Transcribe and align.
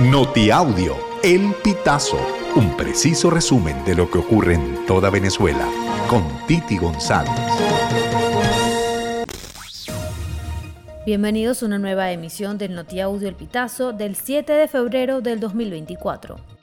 Notiaudio, 0.00 0.96
El 1.22 1.54
Pitazo, 1.62 2.18
un 2.56 2.76
preciso 2.76 3.30
resumen 3.30 3.84
de 3.84 3.94
lo 3.94 4.10
que 4.10 4.18
ocurre 4.18 4.54
en 4.54 4.84
toda 4.86 5.08
Venezuela, 5.08 5.68
con 6.08 6.24
Titi 6.48 6.76
González. 6.78 7.30
Bienvenidos 11.06 11.62
a 11.62 11.66
una 11.66 11.78
nueva 11.78 12.10
emisión 12.10 12.58
del 12.58 12.74
Notiaudio 12.74 13.28
El 13.28 13.36
Pitazo 13.36 13.92
del 13.92 14.16
7 14.16 14.52
de 14.54 14.66
febrero 14.66 15.20
del 15.20 15.38
2024. 15.38 16.53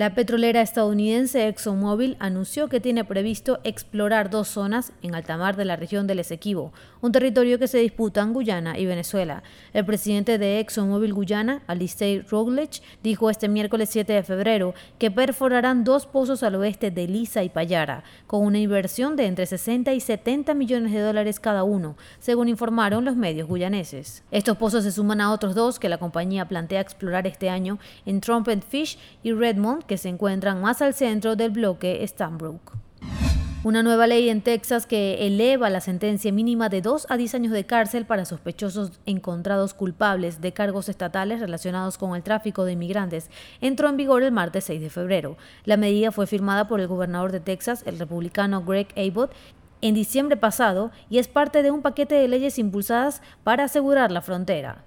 La 0.00 0.14
petrolera 0.14 0.62
estadounidense 0.62 1.46
ExxonMobil 1.46 2.16
anunció 2.20 2.68
que 2.68 2.80
tiene 2.80 3.04
previsto 3.04 3.60
explorar 3.64 4.30
dos 4.30 4.48
zonas 4.48 4.94
en 5.02 5.14
alta 5.14 5.36
mar 5.36 5.56
de 5.56 5.66
la 5.66 5.76
región 5.76 6.06
del 6.06 6.20
Esequibo, 6.20 6.72
un 7.02 7.12
territorio 7.12 7.58
que 7.58 7.68
se 7.68 7.76
disputan 7.76 8.32
Guyana 8.32 8.78
y 8.78 8.86
Venezuela. 8.86 9.42
El 9.74 9.84
presidente 9.84 10.38
de 10.38 10.58
ExxonMobil 10.60 11.12
Guyana, 11.12 11.60
Alistair 11.66 12.24
Rogledge, 12.30 12.80
dijo 13.02 13.28
este 13.28 13.50
miércoles 13.50 13.90
7 13.92 14.10
de 14.10 14.22
febrero 14.22 14.72
que 14.98 15.10
perforarán 15.10 15.84
dos 15.84 16.06
pozos 16.06 16.42
al 16.42 16.54
oeste 16.54 16.90
de 16.90 17.06
Lisa 17.06 17.44
y 17.44 17.50
Payara, 17.50 18.02
con 18.26 18.46
una 18.46 18.58
inversión 18.58 19.16
de 19.16 19.26
entre 19.26 19.44
60 19.44 19.92
y 19.92 20.00
70 20.00 20.54
millones 20.54 20.94
de 20.94 21.00
dólares 21.00 21.40
cada 21.40 21.62
uno, 21.62 21.98
según 22.20 22.48
informaron 22.48 23.04
los 23.04 23.16
medios 23.16 23.48
guyaneses. 23.48 24.22
Estos 24.30 24.56
pozos 24.56 24.82
se 24.82 24.92
suman 24.92 25.20
a 25.20 25.30
otros 25.30 25.54
dos 25.54 25.78
que 25.78 25.90
la 25.90 25.98
compañía 25.98 26.48
plantea 26.48 26.80
explorar 26.80 27.26
este 27.26 27.50
año 27.50 27.78
en 28.06 28.22
Trumpet 28.22 28.64
Fish 28.64 28.96
y 29.22 29.32
Redmond 29.32 29.89
que 29.90 29.98
se 29.98 30.08
encuentran 30.08 30.60
más 30.60 30.82
al 30.82 30.94
centro 30.94 31.34
del 31.34 31.50
bloque 31.50 32.06
Stanbrook. 32.06 32.74
Una 33.64 33.82
nueva 33.82 34.06
ley 34.06 34.28
en 34.28 34.40
Texas 34.40 34.86
que 34.86 35.26
eleva 35.26 35.68
la 35.68 35.80
sentencia 35.80 36.30
mínima 36.30 36.68
de 36.68 36.80
2 36.80 37.08
a 37.10 37.16
10 37.16 37.34
años 37.34 37.52
de 37.52 37.66
cárcel 37.66 38.04
para 38.06 38.24
sospechosos 38.24 39.00
encontrados 39.04 39.74
culpables 39.74 40.40
de 40.40 40.52
cargos 40.52 40.88
estatales 40.88 41.40
relacionados 41.40 41.98
con 41.98 42.14
el 42.14 42.22
tráfico 42.22 42.64
de 42.64 42.74
inmigrantes 42.74 43.30
entró 43.60 43.88
en 43.88 43.96
vigor 43.96 44.22
el 44.22 44.30
martes 44.30 44.62
6 44.66 44.80
de 44.80 44.90
febrero. 44.90 45.36
La 45.64 45.76
medida 45.76 46.12
fue 46.12 46.28
firmada 46.28 46.68
por 46.68 46.78
el 46.78 46.86
gobernador 46.86 47.32
de 47.32 47.40
Texas, 47.40 47.82
el 47.84 47.98
republicano 47.98 48.62
Greg 48.64 48.94
Abbott, 48.96 49.32
en 49.80 49.94
diciembre 49.94 50.36
pasado 50.36 50.92
y 51.08 51.18
es 51.18 51.26
parte 51.26 51.64
de 51.64 51.72
un 51.72 51.82
paquete 51.82 52.14
de 52.14 52.28
leyes 52.28 52.60
impulsadas 52.60 53.22
para 53.42 53.64
asegurar 53.64 54.12
la 54.12 54.20
frontera. 54.20 54.84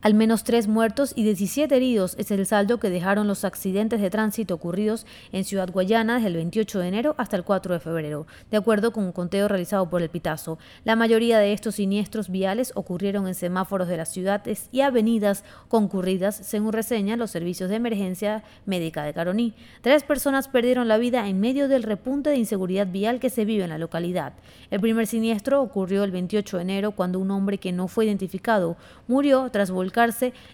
Al 0.00 0.14
menos 0.14 0.44
tres 0.44 0.68
muertos 0.68 1.12
y 1.16 1.24
17 1.24 1.74
heridos 1.74 2.14
es 2.20 2.30
el 2.30 2.46
saldo 2.46 2.78
que 2.78 2.88
dejaron 2.88 3.26
los 3.26 3.44
accidentes 3.44 4.00
de 4.00 4.10
tránsito 4.10 4.54
ocurridos 4.54 5.06
en 5.32 5.42
Ciudad 5.42 5.72
Guayana 5.72 6.14
desde 6.14 6.28
el 6.28 6.34
28 6.34 6.78
de 6.78 6.86
enero 6.86 7.14
hasta 7.18 7.36
el 7.36 7.42
4 7.42 7.74
de 7.74 7.80
febrero, 7.80 8.26
de 8.48 8.58
acuerdo 8.58 8.92
con 8.92 9.02
un 9.02 9.10
conteo 9.10 9.48
realizado 9.48 9.90
por 9.90 10.00
el 10.00 10.08
Pitazo. 10.08 10.60
La 10.84 10.94
mayoría 10.94 11.40
de 11.40 11.52
estos 11.52 11.74
siniestros 11.74 12.28
viales 12.28 12.70
ocurrieron 12.76 13.26
en 13.26 13.34
semáforos 13.34 13.88
de 13.88 13.96
las 13.96 14.08
ciudades 14.12 14.68
y 14.70 14.82
avenidas 14.82 15.42
concurridas, 15.66 16.36
según 16.36 16.72
reseñan 16.72 17.18
los 17.18 17.32
servicios 17.32 17.68
de 17.68 17.76
emergencia 17.76 18.44
médica 18.66 19.02
de 19.02 19.12
Caroní. 19.12 19.52
Tres 19.80 20.04
personas 20.04 20.46
perdieron 20.46 20.86
la 20.86 20.98
vida 20.98 21.26
en 21.26 21.40
medio 21.40 21.66
del 21.66 21.82
repunte 21.82 22.30
de 22.30 22.36
inseguridad 22.36 22.86
vial 22.86 23.18
que 23.18 23.30
se 23.30 23.44
vive 23.44 23.64
en 23.64 23.70
la 23.70 23.78
localidad. 23.78 24.34
El 24.70 24.78
primer 24.78 25.08
siniestro 25.08 25.60
ocurrió 25.60 26.04
el 26.04 26.12
28 26.12 26.58
de 26.58 26.62
enero 26.62 26.92
cuando 26.92 27.18
un 27.18 27.32
hombre 27.32 27.58
que 27.58 27.72
no 27.72 27.88
fue 27.88 28.04
identificado 28.04 28.76
murió 29.08 29.50
tras 29.50 29.72
volver 29.72 29.87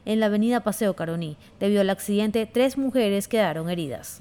en 0.05 0.21
la 0.21 0.27
avenida 0.27 0.61
Paseo 0.61 0.95
Caroní. 0.95 1.37
Debido 1.61 1.81
al 1.81 1.91
accidente, 1.91 2.47
tres 2.47 2.79
mujeres 2.79 3.29
quedaron 3.29 3.69
heridas. 3.69 4.21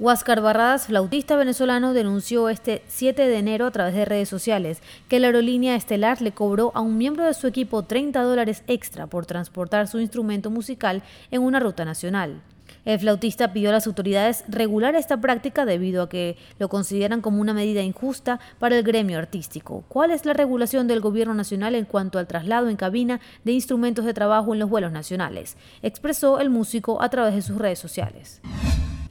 Huáscar 0.00 0.40
Barradas, 0.40 0.86
flautista 0.86 1.36
venezolano, 1.36 1.94
denunció 1.94 2.48
este 2.48 2.82
7 2.88 3.28
de 3.28 3.38
enero 3.38 3.66
a 3.66 3.70
través 3.70 3.94
de 3.94 4.04
redes 4.04 4.28
sociales 4.28 4.82
que 5.08 5.20
la 5.20 5.28
aerolínea 5.28 5.76
Estelar 5.76 6.20
le 6.20 6.32
cobró 6.32 6.72
a 6.74 6.80
un 6.80 6.98
miembro 6.98 7.24
de 7.24 7.32
su 7.32 7.46
equipo 7.46 7.84
30 7.84 8.20
dólares 8.22 8.64
extra 8.66 9.06
por 9.06 9.24
transportar 9.24 9.86
su 9.86 10.00
instrumento 10.00 10.50
musical 10.50 11.02
en 11.30 11.42
una 11.42 11.60
ruta 11.60 11.84
nacional. 11.84 12.42
El 12.84 12.98
flautista 12.98 13.52
pidió 13.52 13.70
a 13.70 13.72
las 13.72 13.86
autoridades 13.86 14.44
regular 14.48 14.94
esta 14.94 15.20
práctica 15.20 15.64
debido 15.64 16.02
a 16.02 16.08
que 16.08 16.36
lo 16.58 16.68
consideran 16.68 17.20
como 17.20 17.40
una 17.40 17.54
medida 17.54 17.82
injusta 17.82 18.40
para 18.58 18.76
el 18.76 18.82
gremio 18.82 19.18
artístico. 19.18 19.84
¿Cuál 19.88 20.10
es 20.10 20.26
la 20.26 20.34
regulación 20.34 20.86
del 20.86 21.00
gobierno 21.00 21.34
nacional 21.34 21.74
en 21.74 21.86
cuanto 21.86 22.18
al 22.18 22.26
traslado 22.26 22.68
en 22.68 22.76
cabina 22.76 23.20
de 23.44 23.52
instrumentos 23.52 24.04
de 24.04 24.14
trabajo 24.14 24.52
en 24.52 24.60
los 24.60 24.68
vuelos 24.68 24.92
nacionales? 24.92 25.56
expresó 25.82 26.40
el 26.40 26.50
músico 26.50 27.02
a 27.02 27.08
través 27.08 27.34
de 27.34 27.42
sus 27.42 27.56
redes 27.56 27.78
sociales. 27.78 28.40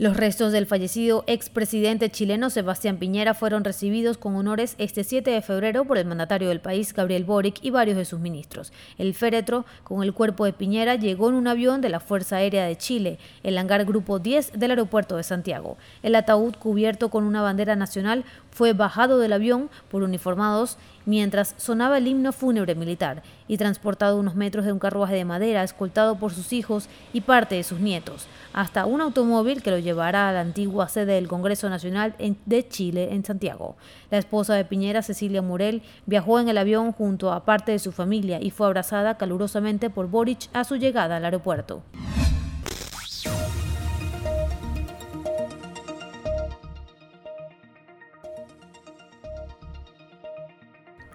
Los 0.04 0.18
restos 0.18 0.52
del 0.52 0.66
fallecido 0.66 1.24
expresidente 1.28 2.10
chileno 2.10 2.50
Sebastián 2.50 2.98
Piñera 2.98 3.34
fueron 3.34 3.64
recibidos 3.64 4.18
con 4.18 4.36
honores 4.36 4.76
este 4.78 5.06
7 5.06 5.32
de 5.32 5.42
febrero 5.42 5.86
por 5.86 5.98
el 5.98 6.06
mandatario 6.06 6.50
del 6.50 6.60
país, 6.60 6.94
Gabriel 6.94 7.24
Boric, 7.24 7.60
y 7.62 7.70
varios 7.70 7.96
de 7.96 8.04
sus 8.04 8.20
ministros. 8.20 8.74
El 8.98 9.14
féretro 9.14 9.64
con 9.86 10.04
el 10.04 10.14
cuerpo 10.14 10.44
de 10.44 10.52
Piñera 10.52 10.96
llegó 10.96 11.30
en 11.30 11.36
un 11.36 11.48
avión 11.48 11.80
de 11.80 11.88
la 11.88 12.02
Fuerza 12.02 12.36
Aérea 12.36 12.66
de 12.66 12.76
Chile, 12.76 13.18
el 13.44 13.58
hangar 13.58 13.86
Grupo 13.86 14.20
10 14.20 14.60
del 14.60 14.72
aeropuerto 14.72 15.16
de 15.16 15.24
Santiago. 15.24 15.78
El 16.02 16.16
ataúd 16.16 16.56
cubierto 16.56 17.08
con 17.10 17.24
una 17.24 17.42
bandera 17.42 17.78
nacional 17.78 18.26
fue 18.52 18.74
bajado 18.74 19.20
del 19.20 19.32
avión 19.32 19.70
por 19.90 20.04
uniformados 20.04 20.78
mientras 21.06 21.56
sonaba 21.58 21.98
el 21.98 22.08
himno 22.08 22.32
fúnebre 22.32 22.76
militar 22.76 23.24
y 23.48 23.58
transportado 23.58 24.18
unos 24.18 24.36
metros 24.36 24.66
de 24.66 24.72
un 24.72 24.80
carruaje 24.80 25.16
de 25.16 25.26
madera 25.26 25.64
escoltado 25.64 26.16
por 26.16 26.34
sus 26.34 26.54
hijos 26.54 26.88
y 27.12 27.22
parte 27.22 27.56
de 27.56 27.64
sus 27.64 27.80
nietos, 27.80 28.28
hasta 28.54 28.86
un 28.86 29.02
automóvil 29.02 29.62
que 29.62 29.72
lo 29.72 29.80
llevará 29.80 30.30
a 30.30 30.34
la 30.34 30.42
antigua 30.42 30.88
sede 30.88 31.14
del 31.14 31.28
Congreso 31.28 31.70
Nacional 31.70 32.16
de 32.46 32.68
Chile 32.68 33.10
en 33.12 33.26
Santiago. 33.26 33.76
La 34.12 34.18
esposa 34.18 34.56
de 34.56 34.66
Piñera, 34.66 35.02
Cecilia 35.02 35.42
Murel, 35.42 35.82
viajó 36.06 36.40
en 36.40 36.50
el 36.50 36.58
avión 36.58 36.92
junto 36.92 37.32
a 37.32 37.46
parte 37.46 37.72
de 37.72 37.80
su 37.80 37.92
familia 37.92 38.40
y 38.42 38.52
fue 38.52 38.68
abrazada 38.68 39.18
calurosamente 39.18 39.90
por 39.90 40.08
Boric 40.10 40.50
a 40.54 40.64
su 40.64 40.76
llegada 40.78 41.18
al 41.18 41.26
aeropuerto. 41.26 41.84